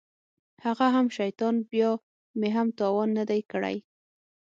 [0.65, 1.91] هغه هم شيطان بيا
[2.39, 3.75] مې هم تاوان نه دى کړى.